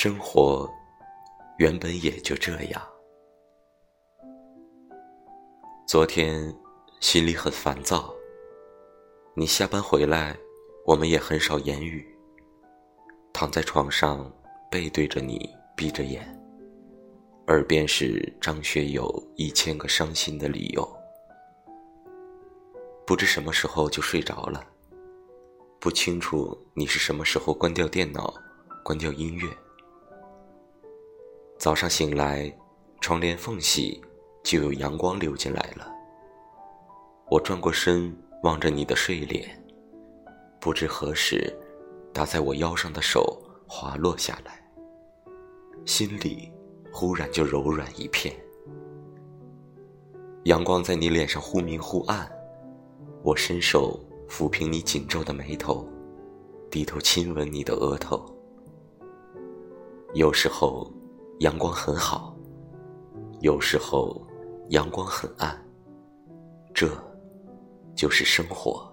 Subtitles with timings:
[0.00, 0.72] 生活
[1.56, 2.80] 原本也就这样。
[5.88, 6.56] 昨天
[7.00, 8.14] 心里很烦躁，
[9.34, 10.38] 你下班回来，
[10.86, 12.06] 我们也很少言语。
[13.32, 14.32] 躺在床上，
[14.70, 16.24] 背对着你，闭着眼，
[17.48, 20.88] 耳边是张学友一千个伤心的理由。
[23.04, 24.64] 不知什么时候就睡着了，
[25.80, 28.32] 不清楚你是什么时候关掉电脑，
[28.84, 29.48] 关掉音乐。
[31.58, 32.56] 早上醒来，
[33.00, 34.00] 窗帘缝隙
[34.44, 35.92] 就有阳光流进来了。
[37.28, 39.60] 我转过身，望着你的睡脸，
[40.60, 41.52] 不知何时，
[42.12, 44.64] 搭在我腰上的手滑落下来，
[45.84, 46.48] 心里
[46.92, 48.32] 忽然就柔软一片。
[50.44, 52.30] 阳光在你脸上忽明忽暗。
[53.24, 55.84] 我伸手抚平你紧皱的眉头，
[56.70, 58.24] 低头亲吻你的额头。
[60.14, 60.90] 有时候，
[61.40, 62.34] 阳光很好；
[63.40, 64.26] 有时候，
[64.70, 65.56] 阳光很暗。
[66.74, 66.88] 这，
[67.94, 68.87] 就是生活。